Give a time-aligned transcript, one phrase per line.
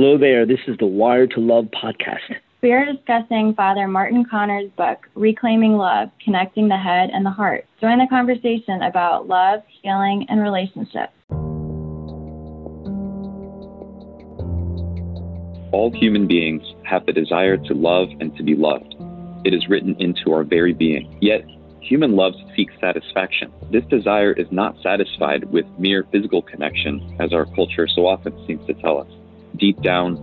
[0.00, 0.46] Hello there.
[0.46, 2.36] This is the Wired to Love podcast.
[2.62, 7.66] We are discussing Father Martin Connor's book, Reclaiming Love Connecting the Head and the Heart.
[7.80, 11.12] Join the conversation about love, healing, and relationships.
[15.72, 18.94] All human beings have the desire to love and to be loved.
[19.44, 21.18] It is written into our very being.
[21.20, 21.44] Yet,
[21.80, 23.52] human love seeks satisfaction.
[23.72, 28.64] This desire is not satisfied with mere physical connection, as our culture so often seems
[28.68, 29.08] to tell us.
[29.56, 30.16] Deep down,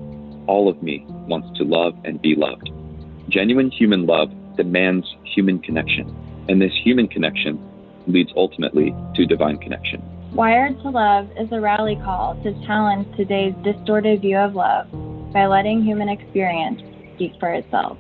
[0.48, 2.70] all of me wants to love and be loved.
[3.30, 6.14] Genuine human love demands human connection,
[6.48, 7.60] and this human connection
[8.08, 10.02] leads ultimately to divine connection.
[10.34, 14.88] Wired to Love is a rally call to challenge today's distorted view of love
[15.34, 16.82] by letting human experience
[17.16, 17.98] speak for itself.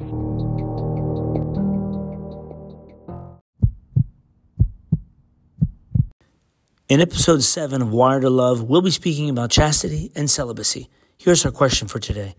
[6.88, 10.88] In episode 7 of Wired to Love, we'll be speaking about chastity and celibacy.
[11.26, 12.36] Here's our question for today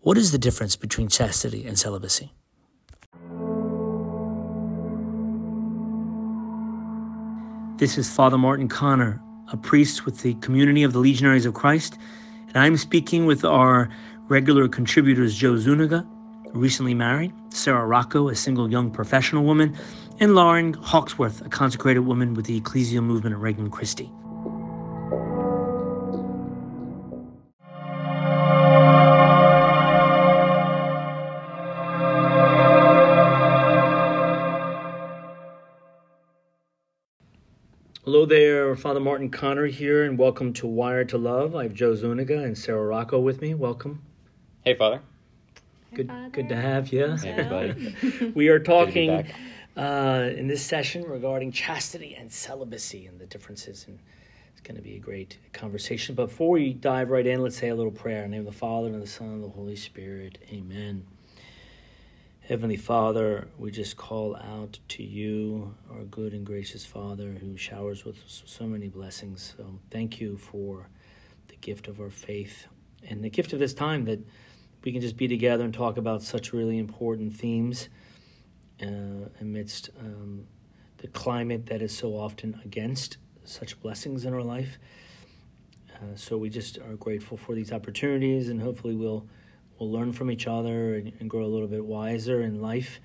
[0.00, 2.32] What is the difference between chastity and celibacy?
[7.76, 9.20] This is Father Martin Connor,
[9.52, 11.98] a priest with the Community of the Legionaries of Christ,
[12.46, 13.90] and I'm speaking with our
[14.28, 16.06] regular contributors Joe Zuniga,
[16.54, 19.76] recently married, Sarah Rocco, a single young professional woman,
[20.18, 24.10] and Lauren Hawksworth, a consecrated woman with the ecclesial movement at Regnum Christi.
[38.10, 41.54] Hello there, Father Martin Connor here, and welcome to Wired to Love.
[41.54, 43.52] I have Joe Zuniga and Sarah Rocco with me.
[43.52, 44.00] Welcome.
[44.64, 45.02] Hey, Father.
[45.92, 47.16] Good, good to have you.
[47.16, 48.32] Hey, everybody.
[48.34, 49.26] we are Good to be talking
[49.76, 53.98] uh, in this session regarding chastity and celibacy and the differences, and
[54.52, 56.14] it's going to be a great conversation.
[56.14, 58.24] But before we dive right in, let's say a little prayer.
[58.24, 60.38] In the name of the Father and of the Son and of the Holy Spirit.
[60.50, 61.04] Amen.
[62.48, 68.06] Heavenly Father, we just call out to you, our good and gracious Father, who showers
[68.06, 69.52] with so many blessings.
[69.54, 70.88] So thank you for
[71.48, 72.66] the gift of our faith
[73.06, 74.26] and the gift of this time that
[74.82, 77.90] we can just be together and talk about such really important themes
[78.80, 80.46] uh, amidst um,
[80.96, 84.78] the climate that is so often against such blessings in our life.
[85.96, 89.26] Uh, so we just are grateful for these opportunities, and hopefully we'll
[89.78, 93.00] we'll learn from each other and, and grow a little bit wiser in life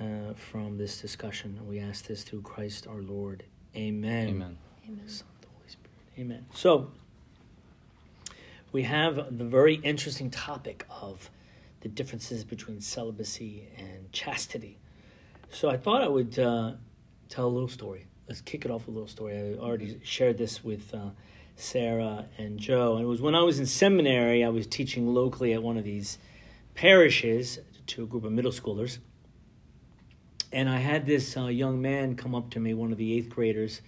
[0.00, 1.58] uh, from this discussion.
[1.66, 3.44] We ask this through Christ our Lord.
[3.76, 4.28] Amen.
[4.28, 4.58] Amen.
[5.06, 5.90] Son, the Holy Spirit.
[6.18, 6.46] Amen.
[6.54, 6.90] So
[8.72, 11.30] we have the very interesting topic of
[11.80, 14.78] the differences between celibacy and chastity.
[15.50, 16.72] So I thought I would uh,
[17.28, 18.06] tell a little story.
[18.28, 19.38] Let's kick it off with a little story.
[19.38, 21.10] I already shared this with uh,
[21.58, 22.94] Sarah and Joe.
[22.94, 25.84] And it was when I was in seminary, I was teaching locally at one of
[25.84, 26.18] these
[26.74, 27.58] parishes
[27.88, 28.98] to a group of middle schoolers.
[30.52, 33.28] And I had this uh, young man come up to me, one of the eighth
[33.28, 33.82] graders,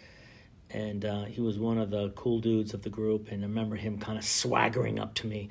[0.68, 3.30] and uh, he was one of the cool dudes of the group.
[3.30, 5.48] And I remember him kind of swaggering up to me.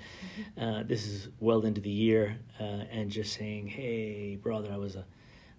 [0.59, 4.95] Uh, this is well into the year, uh, and just saying, "Hey, brother, I was
[4.95, 5.05] a,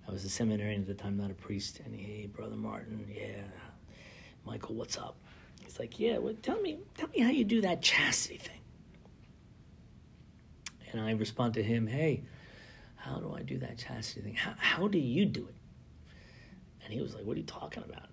[0.06, 3.43] I was a seminarian at the time, not a priest." And hey, brother Martin, yeah,
[4.44, 5.16] Michael, what's up?
[5.70, 8.58] He's like, "Yeah, well, tell me, tell me how you do that chastity thing."
[10.91, 12.25] And I respond to him, "Hey,
[12.97, 14.34] how do I do that chastity thing?
[14.34, 15.54] How, how do you do it?"
[16.82, 18.08] And he was like, "What are you talking about?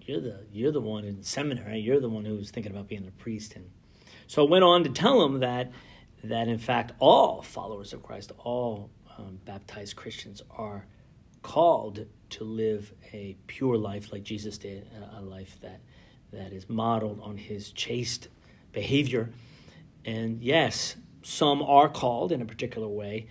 [0.00, 1.78] You're the you're the one in seminary.
[1.78, 3.70] You're the one who was thinking about being a priest." And
[4.26, 5.70] so I went on to tell him that
[6.24, 10.86] that in fact all followers of Christ, all um, baptized Christians, are
[11.42, 15.80] called to live a pure life like Jesus did, a life that
[16.32, 18.28] that is modeled on His chaste
[18.72, 19.30] behavior.
[20.04, 23.26] And yes, some are called in a particular way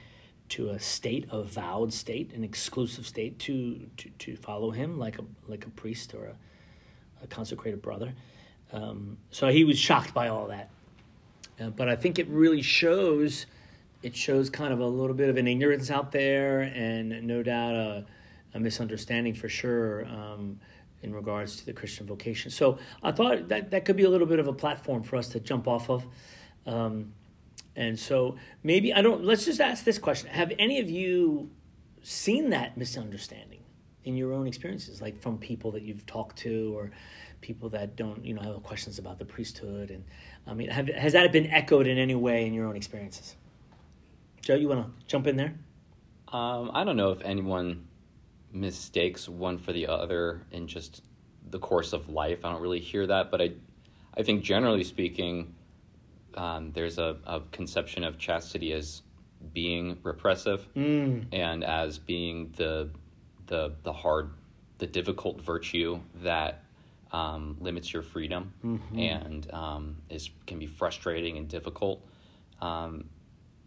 [0.50, 5.20] to a state, a vowed state, an exclusive state, to to, to follow Him like
[5.20, 8.14] a like a priest or a, a consecrated brother.
[8.72, 10.70] Um, so he was shocked by all that.
[11.60, 13.46] Uh, but I think it really shows
[14.02, 17.76] it shows kind of a little bit of an ignorance out there, and no doubt
[17.76, 18.06] a,
[18.54, 20.60] a misunderstanding for sure um,
[21.02, 22.52] in regards to the Christian vocation.
[22.52, 25.30] So I thought that that could be a little bit of a platform for us
[25.30, 26.06] to jump off of.
[26.66, 27.14] Um,
[27.76, 29.24] and so maybe I don't.
[29.24, 31.50] Let's just ask this question: Have any of you
[32.02, 33.62] seen that misunderstanding
[34.04, 36.92] in your own experiences, like from people that you've talked to, or
[37.42, 39.92] people that don't, you know, have questions about the priesthood?
[39.92, 40.04] And
[40.48, 43.36] I mean, have, has that been echoed in any way in your own experiences?
[44.42, 45.54] Joe, you want to jump in there?
[46.30, 47.88] Um, I don't know if anyone
[48.52, 51.04] mistakes one for the other in just
[51.50, 52.44] the course of life.
[52.44, 53.52] I don't really hear that, but I,
[54.18, 55.56] I think generally speaking,
[56.36, 59.02] um, there's a, a conception of chastity as
[59.54, 61.26] being repressive Mm.
[61.32, 62.90] and as being the
[63.48, 64.32] the the hard,
[64.78, 66.64] the difficult virtue that
[67.12, 68.54] um, limits your freedom
[68.96, 72.06] and um, is can be frustrating and difficult.
[72.62, 73.06] Um,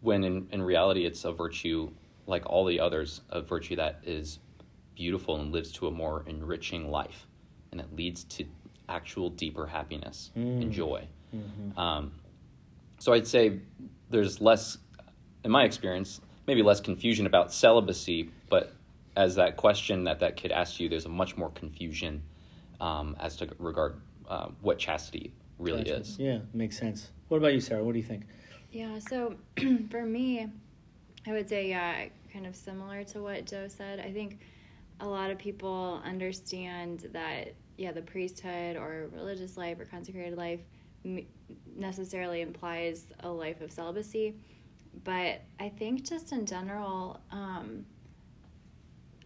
[0.01, 1.89] when in, in reality, it's a virtue
[2.27, 4.39] like all the others, a virtue that is
[4.95, 7.27] beautiful and lives to a more enriching life,
[7.71, 8.45] and it leads to
[8.89, 11.07] actual deeper happiness and joy.
[11.77, 12.11] Um,
[12.99, 13.59] so I'd say
[14.09, 14.77] there's less,
[15.43, 18.73] in my experience, maybe less confusion about celibacy, but
[19.15, 22.21] as that question that that kid asked you, there's a much more confusion
[22.79, 25.97] um, as to regard uh, what chastity really Gotcha.
[25.97, 26.19] is.
[26.19, 27.09] Yeah, makes sense.
[27.27, 27.83] What about you, Sarah?
[27.83, 28.25] What do you think?
[28.71, 29.35] Yeah, so
[29.89, 30.47] for me,
[31.27, 33.99] I would say, yeah, kind of similar to what Joe said.
[33.99, 34.39] I think
[35.03, 40.61] a lot of people understand that, yeah, the priesthood or religious life or consecrated life
[41.75, 44.33] necessarily implies a life of celibacy.
[45.03, 47.85] But I think just in general, um,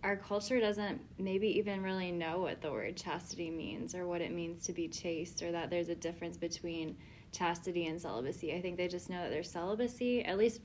[0.03, 4.31] our culture doesn't maybe even really know what the word chastity means or what it
[4.31, 6.97] means to be chaste or that there's a difference between
[7.31, 8.51] chastity and celibacy.
[8.55, 10.61] I think they just know that there's celibacy, at least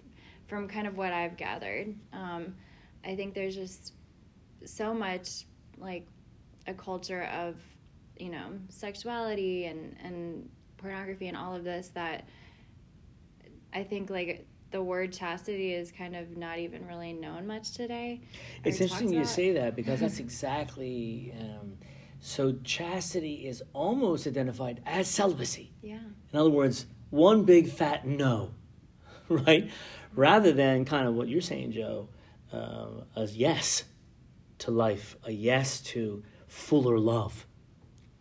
[0.46, 1.94] from kind of what I've gathered.
[2.14, 2.54] Um,
[3.04, 3.92] I think there's just
[4.64, 5.46] so much
[5.78, 6.06] like
[6.66, 7.56] a culture of,
[8.18, 12.26] you know, sexuality and, and pornography and all of this that
[13.72, 18.20] I think like the word chastity is kind of not even really known much today.
[18.64, 21.34] It's interesting you say that because that's exactly.
[21.38, 21.74] Um,
[22.20, 25.72] so chastity is almost identified as celibacy.
[25.82, 25.98] Yeah.
[26.32, 28.54] In other words, one big fat no,
[29.28, 29.70] right?
[30.14, 32.08] Rather than kind of what you're saying, Joe,
[32.52, 32.86] uh,
[33.16, 33.84] a yes
[34.62, 37.46] to life, a yes to fuller love,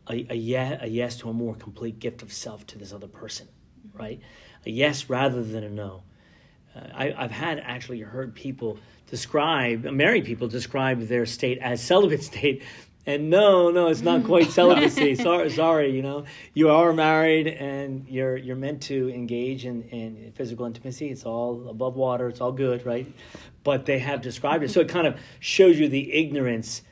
[0.09, 3.07] a, a, ye- a yes to a more complete gift of self to this other
[3.07, 3.47] person,
[3.93, 4.19] right?
[4.65, 6.03] A yes rather than a no.
[6.75, 12.23] Uh, I, I've had actually heard people describe, married people describe their state as celibate
[12.33, 12.63] state.
[13.05, 15.15] And no, no, it's not quite celibacy.
[15.15, 20.31] sorry, sorry, you know, you are married and you're you're meant to engage in, in
[20.35, 21.09] physical intimacy.
[21.09, 22.27] It's all above water.
[22.27, 23.11] It's all good, right?
[23.63, 26.83] But they have described it, so it kind of shows you the ignorance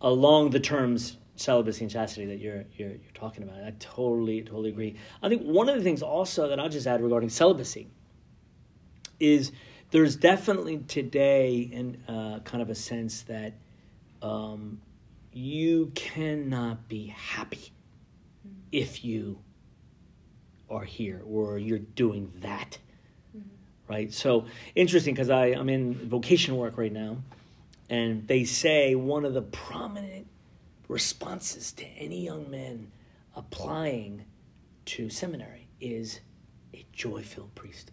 [0.00, 3.62] along the terms celibacy and chastity that you're you're you're talking about.
[3.62, 4.96] I totally totally agree.
[5.22, 7.88] I think one of the things also that I'll just add regarding celibacy
[9.20, 9.52] is
[9.92, 13.54] there's definitely today in uh, kind of a sense that
[14.22, 14.80] um,
[15.32, 17.72] you cannot be happy
[18.70, 19.38] if you
[20.70, 22.78] are here or you're doing that
[23.88, 27.16] right so interesting because i'm in vocation work right now
[27.90, 30.26] and they say one of the prominent
[30.88, 32.90] responses to any young man
[33.36, 34.24] applying
[34.84, 36.20] to seminary is
[36.74, 37.90] a joy-filled priest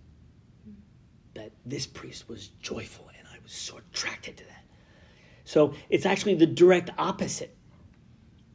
[1.33, 4.58] that this priest was joyful and I was so attracted to that.
[5.49, 7.57] So it's actually the direct opposite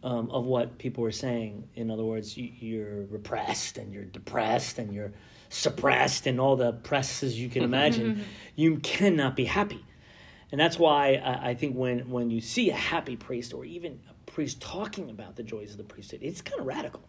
[0.05, 1.69] um, of what people were saying.
[1.75, 5.13] In other words, you, you're repressed and you're depressed and you're
[5.49, 8.11] suppressed and all the presses you can mm-hmm, imagine.
[8.13, 8.31] Mm-hmm, mm-hmm.
[8.55, 9.85] you cannot be happy.
[10.53, 13.99] And that's why I, I think when, when you see a happy priest or even
[14.09, 17.03] a priest talking about the joys of the priesthood, it's kind of radical.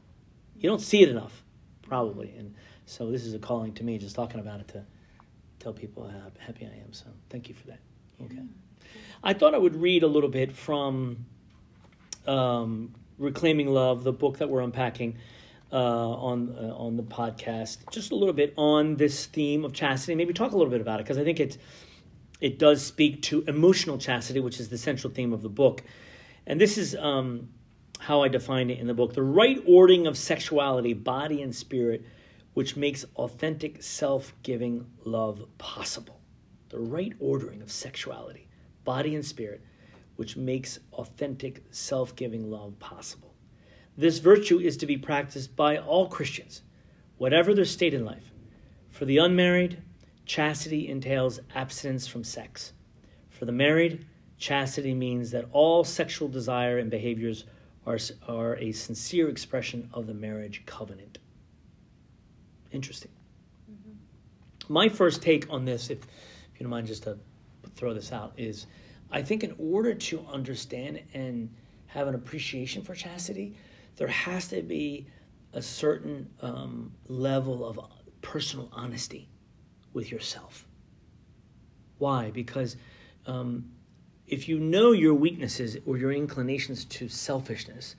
[0.57, 1.43] You don't see it enough,
[1.83, 2.33] probably.
[2.35, 2.55] And
[2.87, 4.83] so this is a calling to me, just talking about it to
[5.59, 6.91] tell people how happy I am.
[6.91, 7.81] So thank you for that.
[8.19, 8.41] Okay.
[9.27, 11.25] I thought I would read a little bit from
[12.27, 15.17] um, Reclaiming Love, the book that we're unpacking
[15.71, 17.89] uh, on uh, on the podcast.
[17.89, 20.13] Just a little bit on this theme of chastity.
[20.13, 21.57] Maybe talk a little bit about it because I think it
[22.39, 25.81] it does speak to emotional chastity, which is the central theme of the book.
[26.45, 27.49] And this is um,
[27.97, 32.05] how I define it in the book: the right ordering of sexuality, body and spirit,
[32.53, 36.19] which makes authentic self-giving love possible.
[36.69, 38.47] The right ordering of sexuality,
[38.85, 39.61] body and spirit,
[40.15, 43.33] which makes authentic self-giving love possible.
[43.97, 46.61] This virtue is to be practiced by all Christians,
[47.17, 48.31] whatever their state in life.
[48.91, 49.81] For the unmarried,
[50.25, 52.73] chastity entails abstinence from sex.
[53.29, 54.05] For the married,
[54.37, 57.45] chastity means that all sexual desire and behaviors
[57.85, 61.19] are, are a sincere expression of the marriage covenant.
[62.71, 63.11] Interesting.
[63.71, 64.73] Mm-hmm.
[64.73, 67.17] My first take on this, if, if you don't mind just to
[67.75, 68.67] throw this out, is
[69.11, 71.49] I think in order to understand and
[71.87, 73.55] have an appreciation for chastity,
[73.95, 75.07] there has to be
[75.53, 77.79] a certain um, level of
[78.21, 79.29] personal honesty
[79.93, 80.67] with yourself.
[81.97, 82.31] Why?
[82.31, 82.75] Because
[83.25, 83.71] um,
[84.27, 87.95] if you know your weaknesses or your inclinations to selfishness,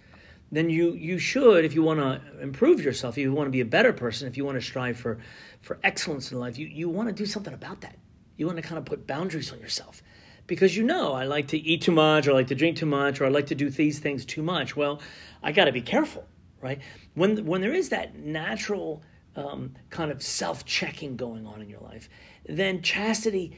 [0.53, 3.63] then you you should, if you want to improve yourself, if you want to be
[3.63, 5.19] a better person, if you want to strive for
[5.63, 7.97] for excellence in life, you you want to do something about that.
[8.37, 10.03] You want to kind of put boundaries on yourself.
[10.47, 12.87] Because you know, I like to eat too much, or I like to drink too
[12.87, 14.77] much, or I like to do these things too much.
[14.77, 15.01] Well,
[15.43, 16.27] I got to be careful,
[16.61, 16.81] right?
[17.15, 19.03] When when there is that natural
[19.35, 22.09] um, kind of self checking going on in your life,
[22.49, 23.57] then chastity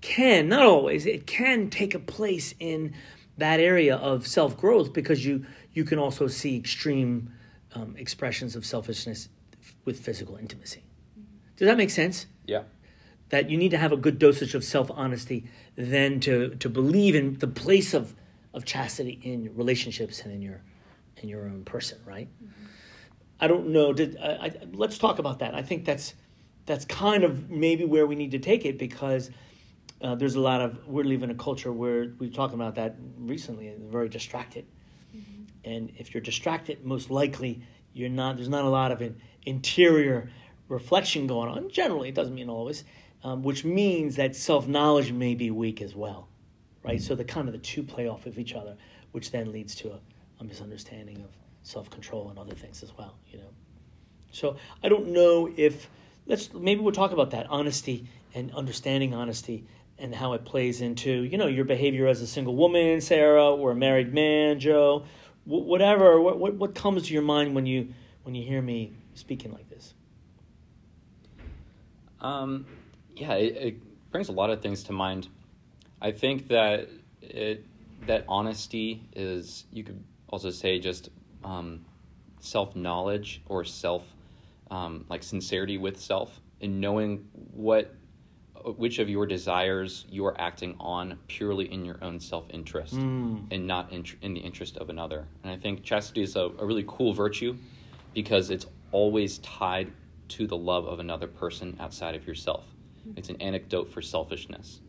[0.00, 2.92] can not always it can take a place in
[3.38, 7.32] that area of self growth because you you can also see extreme
[7.74, 9.28] um, expressions of selfishness
[9.84, 10.82] with physical intimacy.
[11.56, 12.26] Does that make sense?
[12.46, 12.62] Yeah.
[13.30, 15.44] That you need to have a good dosage of self honesty,
[15.76, 18.14] then to to believe in the place of
[18.52, 20.62] of chastity in relationships and in your
[21.16, 22.28] in your own person, right?
[22.42, 22.64] Mm-hmm.
[23.40, 23.92] I don't know.
[23.92, 25.54] Did I, I, let's talk about that.
[25.54, 26.14] I think that's
[26.66, 29.30] that's kind of maybe where we need to take it because
[30.00, 32.96] uh, there's a lot of we're living in a culture where we've talked about that
[33.18, 34.66] recently and very distracted.
[35.14, 35.42] Mm-hmm.
[35.64, 37.62] And if you're distracted, most likely
[37.92, 38.36] you're not.
[38.36, 40.30] There's not a lot of an interior
[40.68, 41.70] reflection going on.
[41.70, 42.84] Generally, it doesn't mean always,
[43.24, 46.28] um, which means that self knowledge may be weak as well,
[46.84, 47.00] right?
[47.00, 48.76] So the kind of the two play off of each other,
[49.12, 50.00] which then leads to a,
[50.40, 51.30] a misunderstanding of
[51.62, 53.16] self control and other things as well.
[53.32, 53.48] You know,
[54.30, 55.88] so I don't know if
[56.26, 59.64] let's maybe we'll talk about that honesty and understanding honesty
[59.98, 63.70] and how it plays into you know your behavior as a single woman, Sarah, or
[63.70, 65.06] a married man, Joe,
[65.46, 66.20] whatever.
[66.20, 69.70] What, what what comes to your mind when you when you hear me speaking like
[69.70, 69.94] this?
[72.20, 72.64] Um,
[73.16, 75.28] yeah, it, it brings a lot of things to mind.
[76.00, 76.88] I think that
[77.20, 77.66] it
[78.06, 81.08] that honesty is you could also say just
[81.44, 81.84] um,
[82.40, 84.04] self knowledge or self
[84.70, 87.94] um, like sincerity with self and knowing what
[88.76, 93.44] which of your desires you are acting on purely in your own self interest mm.
[93.50, 95.26] and not in, in, the interest of another.
[95.42, 97.56] And I think chastity is a, a really cool virtue
[98.14, 99.92] because it's always tied
[100.28, 102.64] to the love of another person outside of yourself.
[103.16, 104.80] It's an antidote for selfishness.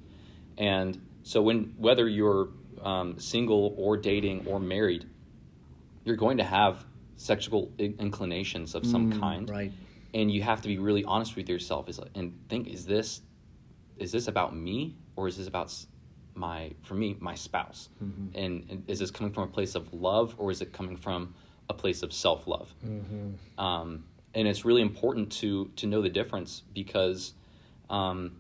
[0.57, 2.50] And so, when whether you're
[2.81, 5.05] um, single or dating or married,
[6.03, 6.86] you're going to have
[7.17, 9.72] sexual inclinations of some mm, kind, right?
[10.13, 13.22] And you have to be really honest with yourself, is and think: is this
[13.98, 15.74] is this about me or is this about
[16.36, 17.89] my for me my spouse?
[18.03, 18.38] Mm-hmm.
[18.38, 21.34] And, and, is this coming from a place of love or is it coming from
[21.69, 22.74] a place of self love?
[22.86, 23.60] Mm-hmm.
[23.60, 27.34] Um, and it's really important to to know the difference because
[27.89, 28.38] um,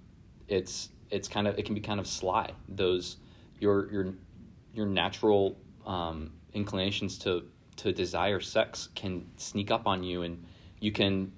[0.47, 3.17] it's it's kind of it can be kind of sly those
[3.59, 4.13] your your
[4.73, 7.43] your natural um, inclinations to
[7.77, 10.43] to desire sex can sneak up on you and
[10.79, 11.31] you can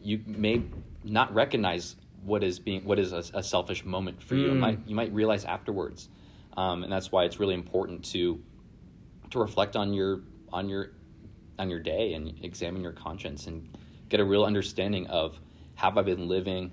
[0.00, 0.62] you may
[1.04, 4.40] not recognize what is being what is a, a selfish moment for mm.
[4.40, 4.46] you.
[4.48, 6.08] you might you might realize afterwards
[6.56, 8.40] um, and that's why it's really important to
[9.30, 10.20] to reflect on your
[10.52, 10.92] on your
[11.58, 13.68] on your day and examine your conscience and
[14.08, 15.38] get a real understanding of
[15.74, 16.70] have I been living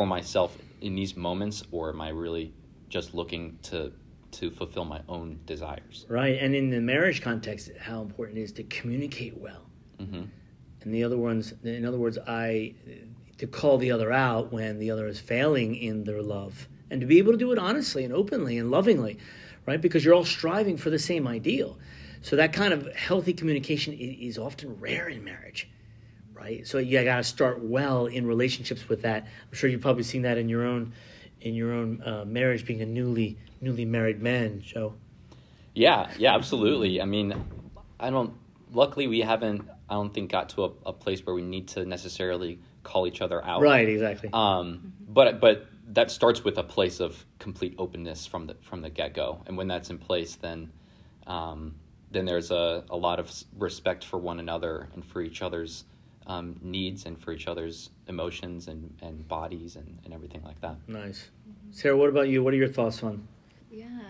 [0.00, 2.54] for myself in these moments or am I really
[2.88, 3.92] just looking to
[4.30, 6.06] to fulfill my own desires.
[6.08, 9.66] Right, and in the marriage context, how important it is to communicate well.
[10.00, 10.22] Mm-hmm.
[10.80, 12.72] And the other ones, in other words, I
[13.36, 17.06] to call the other out when the other is failing in their love, and to
[17.06, 19.18] be able to do it honestly and openly and lovingly,
[19.66, 19.82] right?
[19.82, 21.76] Because you're all striving for the same ideal.
[22.22, 25.68] So that kind of healthy communication is often rare in marriage,
[26.40, 26.66] right?
[26.66, 29.24] So you got to start well in relationships with that.
[29.24, 30.92] I'm sure you've probably seen that in your own
[31.40, 34.94] in your own uh, marriage, being a newly newly married man, Joe.
[35.74, 37.00] Yeah, yeah, absolutely.
[37.00, 37.34] I mean,
[37.98, 38.34] I don't.
[38.72, 39.68] Luckily, we haven't.
[39.88, 43.20] I don't think got to a, a place where we need to necessarily call each
[43.20, 43.62] other out.
[43.62, 43.88] Right.
[43.88, 44.30] Exactly.
[44.32, 48.90] Um, but but that starts with a place of complete openness from the from the
[48.90, 50.70] get go, and when that's in place, then
[51.26, 51.74] um,
[52.10, 55.84] then there's a, a lot of respect for one another and for each other's
[56.26, 60.76] um, needs and for each other's emotions and, and bodies and, and everything like that.
[60.86, 61.30] Nice.
[61.70, 62.42] Sarah, what about you?
[62.42, 63.26] What are your thoughts on
[63.70, 64.00] yeah.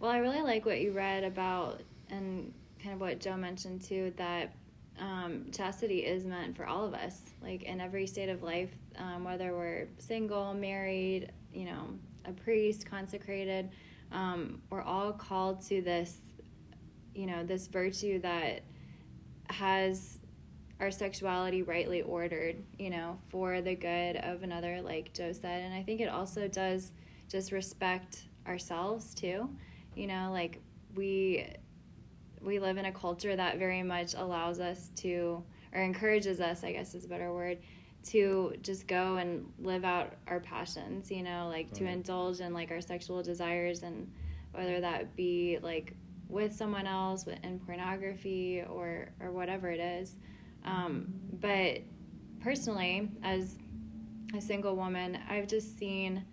[0.00, 2.52] Well, I really like what you read about and
[2.82, 4.54] kind of what Joe mentioned too that
[4.98, 9.24] um, chastity is meant for all of us, like in every state of life, um,
[9.24, 11.84] whether we're single, married, you know,
[12.24, 13.70] a priest, consecrated,
[14.10, 16.18] um, we're all called to this,
[17.14, 18.62] you know, this virtue that
[19.50, 20.17] has
[20.80, 25.62] our sexuality rightly ordered, you know, for the good of another, like Joe said.
[25.62, 26.92] And I think it also does
[27.28, 29.50] just respect ourselves too.
[29.94, 30.60] You know, like
[30.94, 31.46] we
[32.40, 35.42] we live in a culture that very much allows us to
[35.72, 37.58] or encourages us, I guess is a better word,
[38.04, 41.74] to just go and live out our passions, you know, like right.
[41.74, 44.10] to indulge in like our sexual desires and
[44.52, 45.94] whether that be like
[46.28, 50.16] with someone else in pornography or or whatever it is.
[50.64, 51.80] Um, but
[52.40, 53.58] personally, as
[54.36, 56.24] a single woman, I've just seen.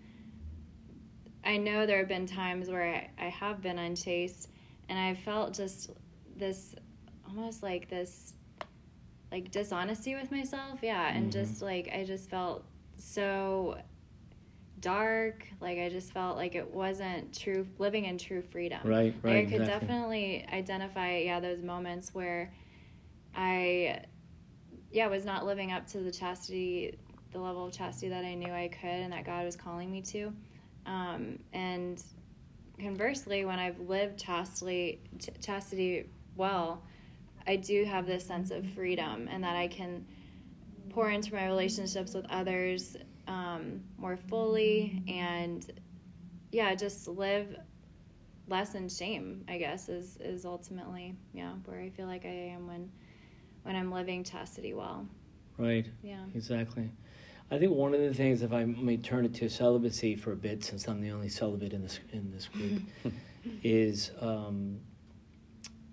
[1.44, 4.50] I know there have been times where I, I have been unchaste,
[4.90, 5.92] and I felt just
[6.36, 6.76] this
[7.28, 8.34] almost like this
[9.32, 11.42] like dishonesty with myself yeah and mm-hmm.
[11.42, 12.64] just like i just felt
[12.98, 13.78] so
[14.80, 19.36] dark like i just felt like it wasn't true living in true freedom right right
[19.36, 19.88] like i could exactly.
[19.88, 22.54] definitely identify yeah those moments where
[23.36, 24.00] i
[24.96, 26.98] yeah was not living up to the chastity
[27.32, 30.02] the level of chastity that i knew i could and that god was calling me
[30.02, 30.34] to.
[30.86, 32.02] Um, and
[32.80, 36.84] conversely when i've lived chastity ch- chastity well
[37.48, 40.06] I do have this sense of freedom and that I can
[40.90, 42.98] pour into my relationships with others
[43.28, 45.66] um, more fully and
[46.52, 47.56] yeah, just live
[48.48, 52.68] less in shame, I guess, is is ultimately, yeah, where I feel like I am
[52.68, 52.92] when
[53.66, 55.08] when I'm living chastity well.
[55.58, 55.88] Right.
[56.04, 56.24] Yeah.
[56.36, 56.92] Exactly.
[57.50, 60.36] I think one of the things, if I may turn it to celibacy for a
[60.36, 62.82] bit, since I'm the only celibate in this in this group,
[63.64, 64.80] is um,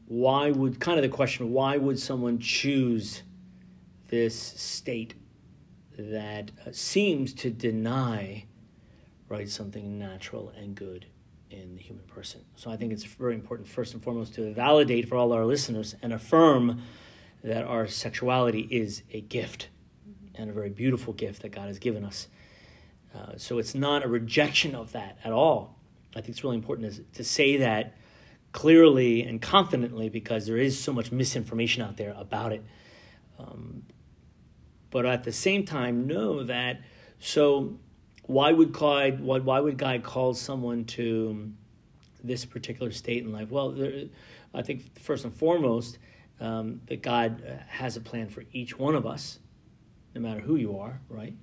[0.07, 3.23] why would kind of the question why would someone choose
[4.09, 5.15] this state
[5.99, 8.45] that uh, seems to deny
[9.29, 11.07] right something natural and good
[11.51, 15.09] in the human person so i think it's very important first and foremost to validate
[15.09, 16.83] for all our listeners and affirm
[17.43, 19.69] that our sexuality is a gift
[20.35, 22.29] and a very beautiful gift that god has given us
[23.15, 25.77] uh, so it's not a rejection of that at all
[26.15, 27.95] i think it's really important to, to say that
[28.53, 32.65] clearly and confidently because there is so much misinformation out there about it.
[33.39, 33.83] Um,
[34.91, 36.83] but at the same time, know that.
[37.19, 37.79] So,
[38.27, 39.21] why would God?
[39.21, 41.51] Why, why would God call someone to
[42.23, 43.51] this particular state in life?
[43.51, 44.05] Well, there,
[44.55, 45.99] I think first and foremost
[46.43, 49.39] um, that God has a plan for each one of us,
[50.15, 51.01] no matter who you are.
[51.09, 51.35] Right,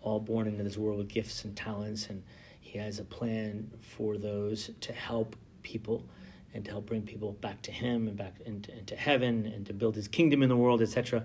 [0.00, 2.24] all born into this world with gifts and talents, and
[2.60, 6.08] He has a plan for those to help people
[6.54, 9.74] and to help bring people back to Him and back into, into heaven and to
[9.74, 11.24] build His kingdom in the world, etc.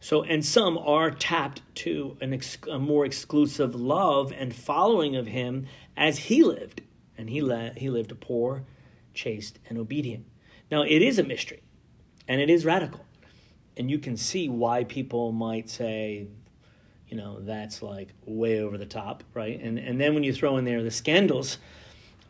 [0.00, 5.26] So, and some are tapped to an ex, a more exclusive love and following of
[5.26, 6.82] Him as He lived,
[7.16, 8.64] and He le- He lived poor,
[9.14, 10.26] chaste, and obedient.
[10.70, 11.62] Now, it is a mystery,
[12.30, 13.04] and it is radical,
[13.76, 16.28] and you can see why people might say,
[17.08, 19.60] you know, that's like way over the top, right?
[19.60, 21.58] And and then when you throw in there the scandals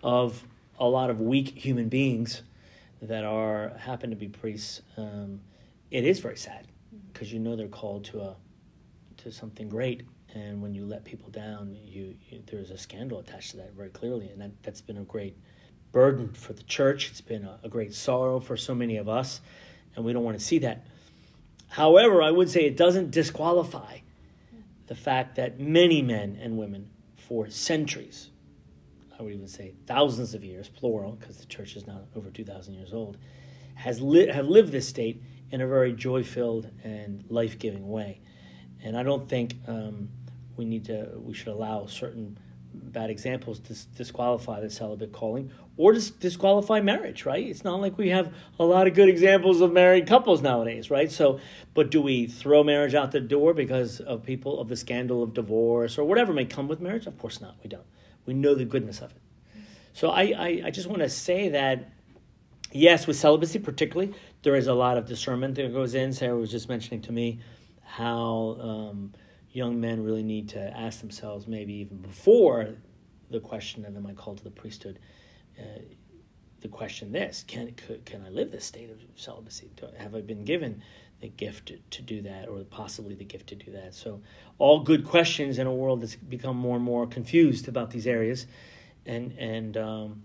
[0.02, 0.42] of
[0.78, 2.40] a lot of weak human beings
[3.02, 5.42] that are happen to be priests, um,
[5.90, 6.66] it is very sad.
[7.12, 8.36] Because you know they're called to a
[9.18, 13.50] to something great, and when you let people down, you, you there's a scandal attached
[13.50, 15.36] to that very clearly, and that that's been a great
[15.92, 17.10] burden for the church.
[17.10, 19.42] It's been a, a great sorrow for so many of us,
[19.96, 20.87] and we don't want to see that.
[21.68, 23.98] However, I would say it doesn't disqualify
[24.87, 28.31] the fact that many men and women for centuries
[29.20, 32.72] I would even say thousands of years, plural, because the church is now over 2,000
[32.72, 33.18] years old,
[33.74, 38.22] has li- have lived this state in a very joy filled and life giving way.
[38.83, 40.09] And I don't think um,
[40.57, 42.38] we need to, we should allow certain
[42.72, 47.46] bad examples to disqualify the celibate calling or dis- disqualify marriage, right?
[47.46, 51.11] It's not like we have a lot of good examples of married couples nowadays, right?
[51.11, 51.40] So,
[51.74, 55.35] but do we throw marriage out the door because of people of the scandal of
[55.35, 57.06] divorce or whatever may come with marriage?
[57.06, 57.56] Of course not.
[57.62, 57.87] We don't.
[58.26, 59.20] We know the goodness of it.
[59.92, 61.90] So I, I, I just want to say that,
[62.72, 66.12] yes, with celibacy particularly, there is a lot of discernment that goes in.
[66.12, 67.40] Sarah was just mentioning to me
[67.83, 69.12] how um,
[69.52, 72.76] young men really need to ask themselves, maybe even before
[73.30, 74.98] the question of am I called to the priesthood,
[75.58, 75.80] uh,
[76.60, 79.70] the question this can can I live this state of celibacy?
[79.98, 80.82] Have I been given
[81.20, 83.94] the gift to, to, do that, or possibly the gift to do that?
[83.94, 84.20] So,
[84.58, 88.46] all good questions in a world that's become more and more confused about these areas,
[89.06, 90.22] and and um,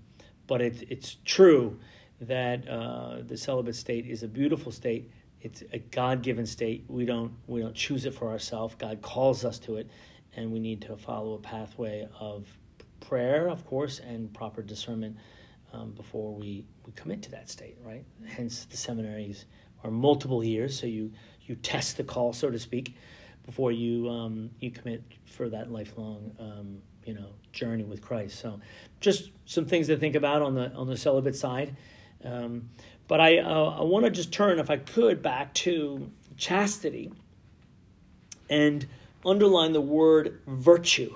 [0.48, 1.80] but it, it's true
[2.22, 5.10] that uh, the celibate state is a beautiful state.
[5.46, 6.86] It's a God-given state.
[6.88, 8.74] We don't we don't choose it for ourselves.
[8.80, 9.88] God calls us to it,
[10.36, 12.48] and we need to follow a pathway of
[13.00, 15.16] prayer, of course, and proper discernment
[15.72, 18.04] um, before we, we commit to that state, right?
[18.26, 19.46] Hence, the seminaries
[19.84, 21.12] are multiple years, so you,
[21.44, 22.96] you test the call, so to speak,
[23.46, 28.40] before you, um, you commit for that lifelong um, you know, journey with Christ.
[28.40, 28.60] So,
[29.00, 31.76] just some things to think about on the, on the celibate side.
[33.08, 37.12] But I, uh, I want to just turn, if I could, back to chastity
[38.50, 38.86] and
[39.26, 41.16] underline the word virtue,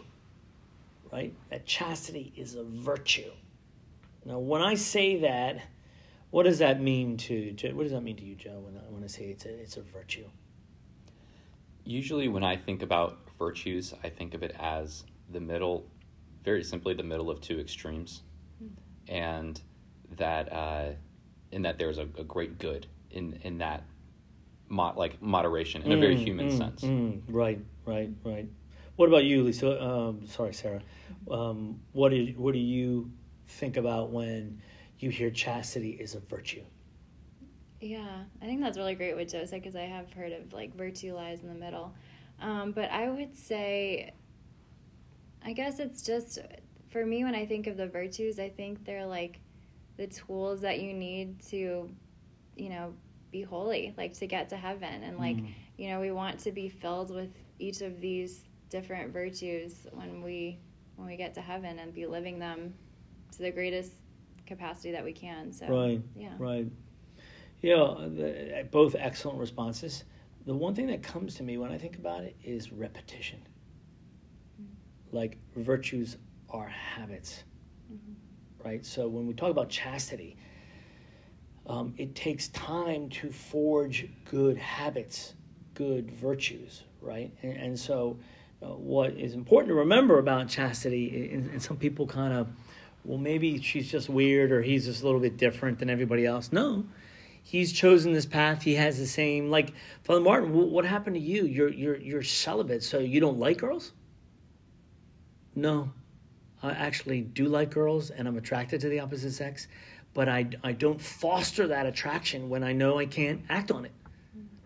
[1.12, 1.34] right?
[1.50, 3.32] That chastity is a virtue.
[4.26, 5.62] Now, when I say that,
[6.32, 8.60] What does that mean to, to what does that mean to you, Joe?
[8.60, 10.26] When I, when I say it's a it's a virtue.
[11.86, 15.88] Usually, when I think about virtues, I think of it as the middle,
[16.44, 18.22] very simply, the middle of two extremes,
[19.08, 19.60] and
[20.18, 20.92] that uh,
[21.52, 23.84] in that there's a, a great good in in that,
[24.68, 26.84] mo- like moderation in a very Mm, human mm, sense.
[26.84, 27.22] mm.
[27.28, 28.48] right, right, right.
[28.96, 29.82] What about you, Lisa?
[29.82, 30.82] Um, sorry, Sarah.
[31.32, 33.12] Um, what do what do you
[33.48, 34.62] think about when
[35.00, 36.64] you hear chastity is a virtue?
[37.82, 40.76] Yeah, I think that's really great what Joe said because I have heard of like
[40.76, 41.94] virtue lies in the middle.
[42.42, 44.12] Um, but I would say,
[45.44, 46.40] I guess it's just
[46.90, 49.40] for me when I think of the virtues, I think they're like
[50.00, 51.90] the tools that you need to,
[52.56, 52.94] you know,
[53.32, 55.04] be holy, like to get to heaven.
[55.04, 55.50] And like, Mm.
[55.78, 60.58] you know, we want to be filled with each of these different virtues when we
[60.96, 62.74] when we get to heaven and be living them
[63.32, 63.92] to the greatest
[64.46, 65.52] capacity that we can.
[65.52, 66.02] So Right.
[66.16, 66.34] yeah.
[66.40, 66.72] Right.
[67.62, 70.06] Yeah, the, uh, both excellent responses.
[70.46, 73.40] The one thing that comes to me when I think about it is repetition.
[74.62, 75.16] Mm-hmm.
[75.18, 76.16] Like virtues
[76.50, 77.44] are habits,
[77.92, 78.14] mm-hmm.
[78.64, 78.86] Right?
[78.86, 80.38] So when we talk about chastity,
[81.68, 85.34] um, it takes time to forge good habits,
[85.76, 87.32] good virtues, right?
[87.44, 88.18] And, and so,
[88.62, 92.48] uh, what is important to remember about chastity, and, and some people kind of,
[93.06, 96.52] well, maybe she's just weird or he's just a little bit different than everybody else.
[96.52, 96.86] No,
[97.42, 98.62] he's chosen this path.
[98.64, 100.50] He has the same, like Father Martin.
[100.50, 101.46] wh- What happened to you?
[101.46, 103.94] You're you're you're celibate, so you don't like girls.
[105.56, 105.92] No,
[106.62, 109.68] I actually do like girls, and I'm attracted to the opposite sex,
[110.14, 113.92] but I I don't foster that attraction when I know I can't act on it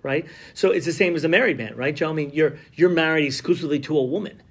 [0.04, 0.26] right?
[0.54, 2.10] So it's the same as a married man, right, Joe?
[2.10, 4.42] I mean, you're you're married exclusively to a woman.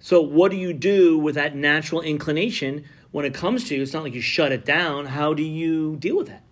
[0.00, 3.82] So what do you do with that natural inclination when it comes to you?
[3.82, 5.06] It's not like you shut it down.
[5.06, 6.42] How do you deal with that?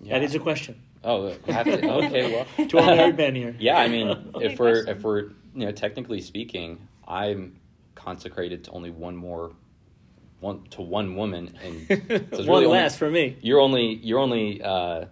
[0.00, 0.18] Yeah.
[0.18, 2.32] That is a question Oh, uh, have to, okay.
[2.58, 3.54] Well, to our married man here.
[3.58, 7.56] Yeah, I mean, if we're if we're you know technically speaking, I'm
[7.98, 9.52] consecrated to only one more,
[10.40, 13.36] one to one woman, and so One really only- less for me.
[13.42, 15.06] You're only you're only uh,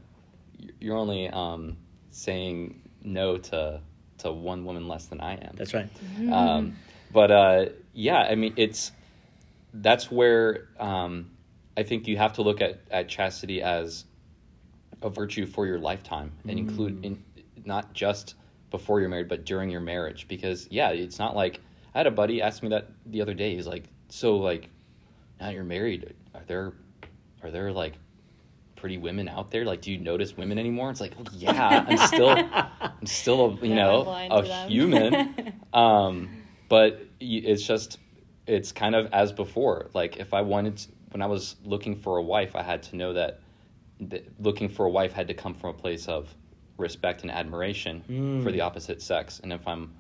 [0.81, 1.77] you're only um,
[2.11, 3.81] saying no to
[4.19, 5.55] to one woman less than I am.
[5.57, 5.89] That's right.
[6.33, 6.77] Um,
[7.13, 8.93] but uh, yeah, I mean, it's
[9.75, 11.31] that's where um,
[11.77, 14.05] I think you have to look at, at chastity as
[15.03, 17.23] a virtue for your lifetime and include in
[17.65, 18.35] not just
[18.71, 20.29] before you're married, but during your marriage.
[20.29, 21.61] Because yeah, it's not like
[21.97, 23.55] I had a buddy ask me that the other day.
[23.55, 24.69] He's like, "So like,
[25.41, 26.75] now you're married, are there
[27.43, 27.95] are there like
[28.77, 29.65] pretty women out there?
[29.65, 32.29] Like, do you notice women anymore?" It's like, well, yeah, I'm still
[32.81, 35.55] I'm still a, you know a human.
[35.73, 36.29] um,
[36.69, 37.99] but it's just
[38.47, 39.89] it's kind of as before.
[39.95, 42.97] Like if I wanted to, when I was looking for a wife, I had to
[42.97, 43.41] know that,
[44.01, 46.29] that looking for a wife had to come from a place of
[46.77, 48.03] respect and admiration
[48.43, 49.41] for the opposite sex.
[49.43, 49.95] And if I'm,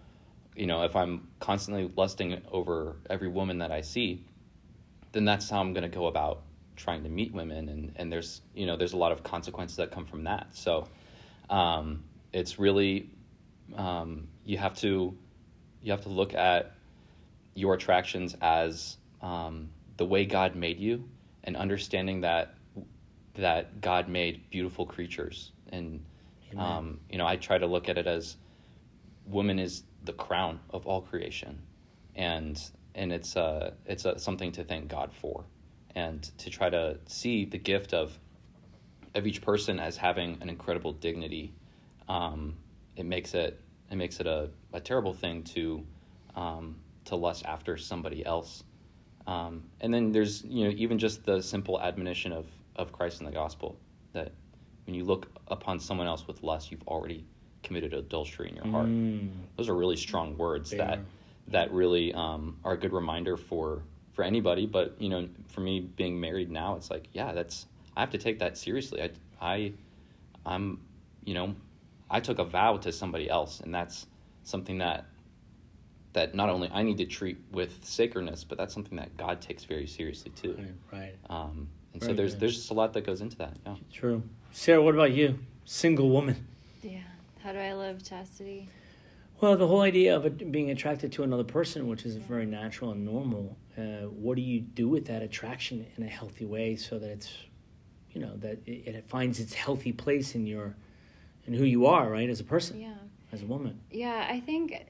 [0.56, 4.24] you know, if I'm constantly lusting over every woman that I see,
[5.12, 6.42] then that's how I'm going to go about
[6.76, 7.68] trying to meet women.
[7.68, 10.48] And, and there's, you know, there's a lot of consequences that come from that.
[10.52, 10.88] So
[11.50, 13.10] um, it's really,
[13.76, 15.16] um, you have to,
[15.82, 16.74] you have to look at
[17.54, 21.08] your attractions as um, the way God made you
[21.44, 22.54] and understanding that
[23.34, 26.02] that God made beautiful creatures and
[26.56, 28.36] um, you know I try to look at it as
[29.26, 31.62] woman is the crown of all creation.
[32.14, 32.60] And
[32.94, 35.44] and it's uh it's uh something to thank God for
[35.94, 38.18] and to try to see the gift of
[39.14, 41.52] of each person as having an incredible dignity.
[42.08, 42.56] Um,
[42.96, 45.84] it makes it it makes it a, a terrible thing to
[46.34, 48.62] um, to lust after somebody else.
[49.26, 53.26] Um, and then there's you know even just the simple admonition of of Christ in
[53.26, 53.78] the gospel
[54.12, 54.32] that
[54.86, 57.24] when you look upon someone else with lust you've already
[57.66, 59.31] committed adultery in your heart Mm.
[59.57, 61.00] those are really strong words They that
[61.48, 65.81] that really um, are a good reminder for for anybody but you know for me
[65.81, 69.11] being married now it's like yeah that's i have to take that seriously i
[69.55, 69.72] i
[70.46, 70.81] i'm
[71.24, 71.55] you know
[72.11, 74.07] i took a vow to somebody else and that's
[74.44, 75.05] something that
[76.12, 79.64] that not only i need to treat with sacredness but that's something that god takes
[79.64, 81.14] very seriously too Right, right.
[81.29, 82.40] um, and so there's good.
[82.40, 84.22] there's just a lot that goes into that yeah True.
[84.52, 85.38] Sarah, what about you?
[85.66, 86.46] Single woman.
[86.83, 87.00] Yeah.
[87.46, 88.68] How do I live chastity?
[89.40, 92.90] Well, the whole idea of it being attracted to another person, which is very natural
[92.90, 96.98] and normal, uh, what do you do with that attraction in a healthy way so
[96.98, 97.32] that it's,
[98.11, 100.74] you know, that it, it finds its healthy place in your,
[101.46, 102.94] in who you are, right, as a person, Yeah.
[103.30, 103.80] as a woman.
[103.92, 104.85] Yeah, I think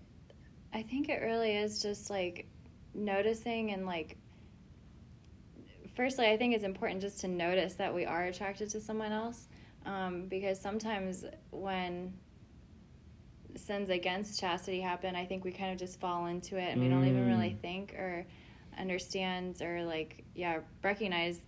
[0.72, 2.46] I think it really is just like
[2.94, 4.16] noticing and like
[5.94, 9.46] firstly, I think it's important just to notice that we are attracted to someone else,
[9.84, 12.14] um, because sometimes when
[13.56, 16.88] sins against chastity happen, I think we kind of just fall into it and we
[16.88, 17.60] don't even really Mm.
[17.60, 18.26] think or
[18.78, 21.40] understand or like yeah recognize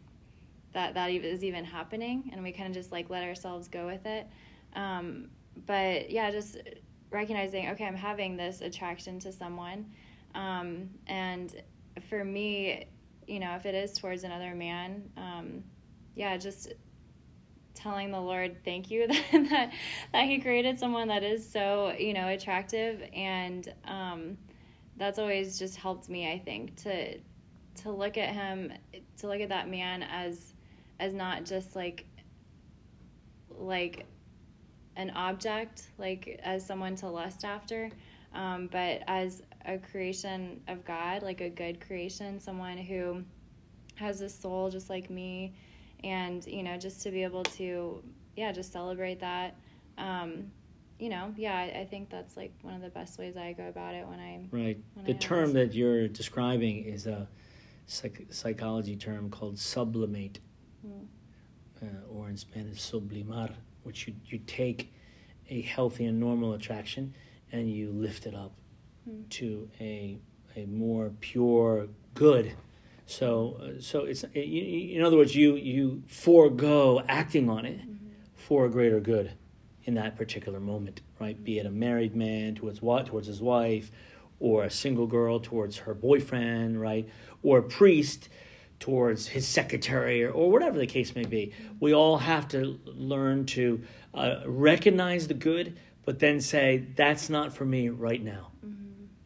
[0.73, 4.07] that that is even happening, and we kind of just like let ourselves go with
[4.07, 4.27] it.
[4.75, 5.31] Um,
[5.67, 6.59] but yeah, just
[7.11, 9.91] recognizing okay, I'm having this attraction to someone,
[10.35, 11.55] um, and
[12.09, 12.87] for me,
[13.27, 15.65] you know, if it is towards another man, um,
[16.15, 16.73] yeah, just
[17.79, 19.73] telling the Lord thank you that, that
[20.13, 24.37] that He created someone that is so you know attractive, and um,
[24.97, 26.31] that's always just helped me.
[26.31, 27.19] I think to
[27.83, 28.73] to look at him,
[29.19, 30.53] to look at that man as
[31.01, 32.07] as not just like
[33.51, 34.07] like
[34.97, 37.91] an object, like as someone to lust after,
[38.35, 43.23] um, but as a creation of God, like a good creation, someone who
[43.95, 45.55] has a soul just like me,
[46.05, 48.03] and you know, just to be able to,
[48.37, 49.57] yeah, just celebrate that.
[49.97, 50.51] Um,
[50.99, 53.69] you know, yeah, I, I think that's like one of the best ways I go
[53.69, 54.41] about it when I.
[54.51, 54.79] Right.
[54.95, 57.29] When The I term that you're describing is a
[57.87, 60.41] psych- psychology term called sublimate,
[60.87, 61.07] Mm.
[61.83, 63.51] uh, or in Spanish, sublimar,
[63.83, 64.93] which you, you take
[65.51, 67.15] a healthy and normal attraction
[67.51, 68.53] and you lift it up
[69.09, 69.29] Mm.
[69.31, 70.19] to a,
[70.57, 72.53] a more pure good.
[73.09, 77.65] So, uh, so it's uh, you, you- in other words, you you forego acting on
[77.65, 78.09] it mm-hmm.
[78.35, 79.33] for a greater good
[79.85, 81.43] in that particular moment, right?
[81.43, 81.79] Be it a mm-hmm.
[81.79, 83.91] married man towards what towards his wife,
[84.41, 87.09] or a single girl towards her boyfriend, right?
[87.43, 88.29] Or a priest
[88.79, 91.47] towards his secretary, or, or whatever the case may be.
[91.47, 91.75] Mm-hmm.
[91.81, 97.55] We all have to learn to uh, recognize the good, but then say that's not
[97.55, 98.53] for me right now,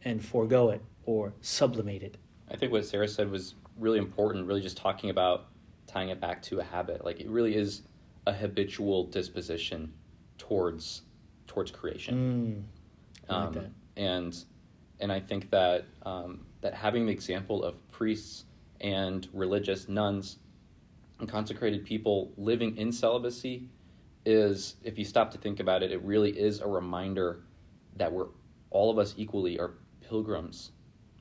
[0.05, 2.17] and forego it or sublimate it.
[2.49, 5.47] I think what Sarah said was really important, really just talking about
[5.87, 7.03] tying it back to a habit.
[7.03, 7.83] Like it really is
[8.25, 9.93] a habitual disposition
[10.37, 11.01] towards
[11.47, 12.65] towards creation.
[13.27, 13.71] Mm, like um, that.
[13.97, 14.45] and
[14.99, 18.45] and I think that um, that having the example of priests
[18.81, 20.37] and religious nuns
[21.19, 23.69] and consecrated people living in celibacy
[24.25, 27.43] is, if you stop to think about it, it really is a reminder
[27.97, 28.27] that we're
[28.71, 30.71] all of us equally are pilgrims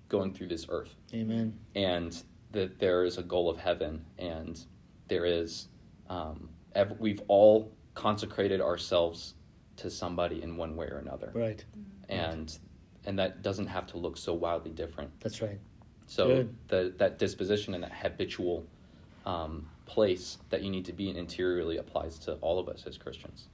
[0.09, 1.59] going through this earth Amen.
[1.75, 4.65] and that there is a goal of heaven and
[5.09, 5.69] there is
[6.09, 9.35] um, ev- we've all consecrated ourselves
[9.77, 11.65] to somebody in one way or another Right.
[12.09, 12.57] and
[13.05, 15.59] and that doesn't have to look so wildly different That's right.
[16.07, 16.55] so Good.
[16.69, 18.65] the that disposition and that habitual
[19.27, 22.97] um, place that you need to be in interiorly applies to all of us as
[22.99, 23.49] christians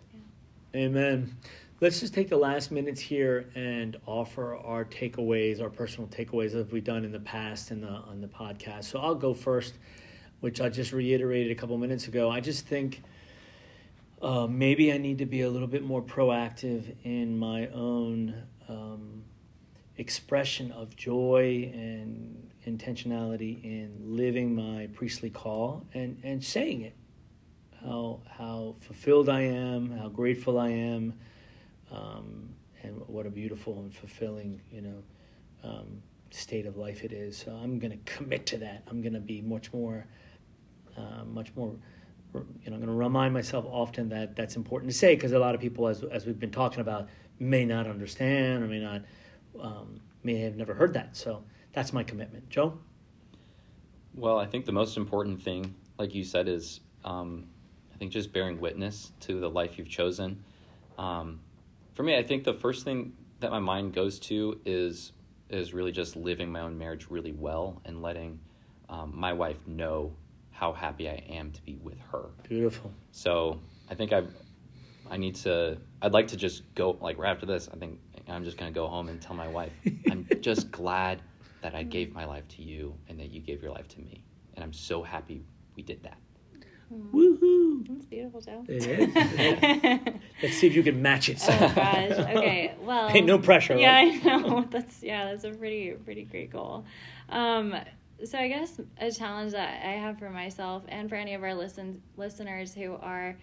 [0.75, 1.35] Amen.
[1.81, 6.73] Let's just take the last minutes here and offer our takeaways, our personal takeaways that
[6.73, 8.85] we've done in the past in the on the podcast.
[8.85, 9.75] So I'll go first,
[10.41, 12.31] which I just reiterated a couple minutes ago.
[12.31, 13.01] I just think
[14.21, 18.35] uh, maybe I need to be a little bit more proactive in my own
[18.69, 19.23] um,
[19.99, 26.97] expression of joy and intentionality in living my priestly call and, and saying it
[27.85, 31.15] how how fulfilled I am, how grateful I am,
[31.93, 32.49] um,
[32.83, 35.03] and what a beautiful and fulfilling you know
[35.65, 37.37] um, state of life it is.
[37.37, 38.83] So I'm going to commit to that.
[38.89, 40.07] I'm going to be much more,
[40.97, 41.75] uh, much more.
[42.35, 45.39] You know, I'm going to remind myself often that that's important to say because a
[45.39, 49.03] lot of people, as as we've been talking about, may not understand or may not
[49.61, 51.17] um, may have never heard that.
[51.17, 52.79] So that's my commitment, Joe.
[54.15, 57.47] well i think the most important thing like you said is um,
[57.95, 60.43] i think just bearing witness to the life you've chosen
[60.99, 61.39] um,
[61.99, 65.11] for me i think the first thing that my mind goes to is
[65.51, 68.39] is really just living my own marriage really well and letting
[68.89, 70.15] um, my wife know
[70.53, 72.93] how happy i am to be with her Beautiful.
[73.11, 74.23] So I think I
[75.11, 77.69] I need to I'd like to just go like right after this.
[77.73, 79.73] I think I'm just gonna go home and tell my wife
[80.11, 81.23] I'm just glad
[81.63, 84.23] that I gave my life to you and that you gave your life to me,
[84.55, 85.43] and I'm so happy
[85.75, 86.19] we did that.
[87.13, 87.98] Woohoo!
[88.45, 89.65] That's beautiful, Joe.
[89.65, 90.15] It is.
[90.43, 91.39] Let's see if you can match it.
[91.43, 92.11] Oh gosh.
[92.13, 92.75] Okay.
[92.81, 93.09] Well.
[93.11, 94.27] Hey, no pressure, Yeah, right?
[94.27, 94.65] I know.
[94.71, 95.27] That's yeah.
[95.27, 96.85] That's a pretty pretty great goal.
[97.29, 97.75] Um,
[98.25, 101.55] so I guess a challenge that I have for myself and for any of our
[101.55, 103.37] listen listeners who are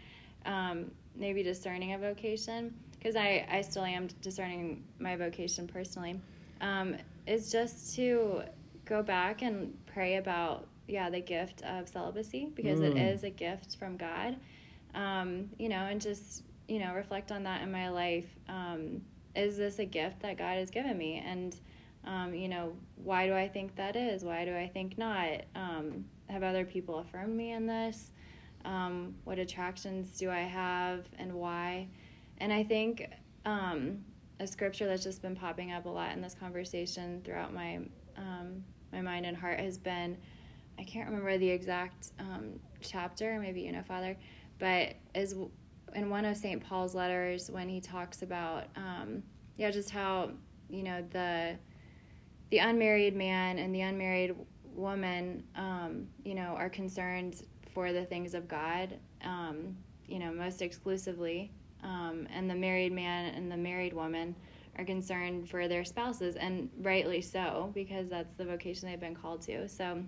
[0.45, 6.19] um, maybe discerning a vocation, because I I still am discerning my vocation personally,
[6.61, 6.95] um,
[7.27, 8.43] is just to
[8.85, 13.13] go back and pray about yeah the gift of celibacy because it Mm.
[13.13, 14.35] is a gift from God
[14.95, 18.27] um, you know, and just, you know, reflect on that in my life.
[18.49, 19.01] Um,
[19.35, 21.23] is this a gift that God has given me?
[21.25, 21.55] And,
[22.05, 24.23] um, you know, why do I think that is?
[24.23, 25.41] Why do I think not?
[25.55, 28.11] Um, have other people affirmed me in this?
[28.63, 31.87] Um, what attractions do I have and why?
[32.39, 33.07] And I think
[33.45, 33.99] um,
[34.39, 37.79] a scripture that's just been popping up a lot in this conversation throughout my
[38.91, 40.17] my mind and heart has been
[40.79, 42.11] I can't remember the exact
[42.81, 44.17] chapter, maybe you know, Father,
[44.59, 45.35] but is
[45.93, 46.63] in one of St.
[46.63, 49.23] Paul's letters when he talks about um,
[49.57, 50.31] yeah, just how
[50.69, 51.55] you know the
[52.51, 54.35] the unmarried man and the unmarried
[54.75, 59.75] woman, um, you know, are concerned for the things of God, um,
[60.07, 61.51] you know, most exclusively,
[61.83, 64.35] um, and the married man and the married woman
[64.77, 69.41] are concerned for their spouses, and rightly so, because that's the vocation they've been called
[69.41, 69.67] to.
[69.69, 70.03] So,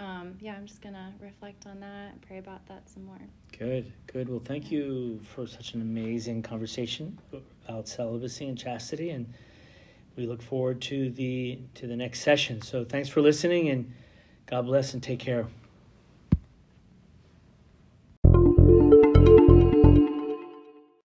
[0.00, 3.18] um, yeah, I'm just gonna reflect on that and pray about that some more.
[3.58, 4.30] Good, good.
[4.30, 7.18] Well, thank you for such an amazing conversation
[7.68, 9.32] about celibacy and chastity, and
[10.16, 12.62] we look forward to the to the next session.
[12.62, 13.92] So, thanks for listening, and
[14.46, 15.46] God bless and take care.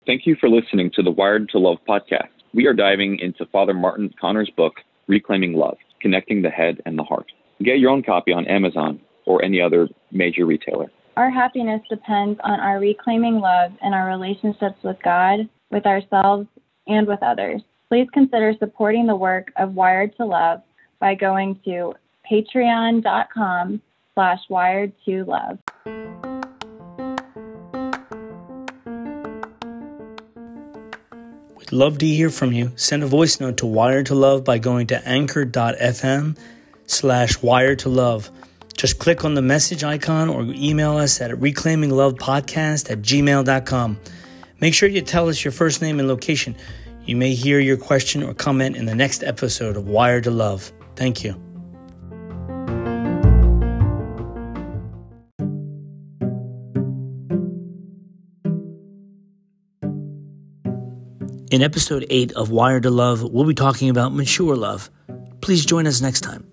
[0.04, 2.28] Thank you for listening to the Wired to Love podcast.
[2.52, 4.74] We are diving into Father Martin Connor's book,
[5.06, 7.32] Reclaiming Love Connecting the Head and the Heart.
[7.62, 10.90] Get your own copy on Amazon or any other major retailer.
[11.16, 16.48] Our happiness depends on our reclaiming love and our relationships with God, with ourselves,
[16.86, 17.62] and with others.
[17.88, 20.62] Please consider supporting the work of Wired to Love
[20.98, 21.94] by going to
[22.30, 23.82] patreon.com
[24.14, 25.58] slash wired to love.
[31.56, 32.72] We'd love to hear from you.
[32.76, 36.38] Send a voice note to Wired to Love by going to anchor.fm
[36.92, 38.30] slash wired to love.
[38.76, 44.00] Just click on the message icon or email us at reclaiminglovepodcast at gmail.com.
[44.60, 46.56] Make sure you tell us your first name and location.
[47.04, 50.72] You may hear your question or comment in the next episode of Wired to Love.
[50.94, 51.40] Thank you.
[61.50, 64.90] In episode 8 of Wired to Love, we'll be talking about mature love.
[65.42, 66.51] Please join us next time.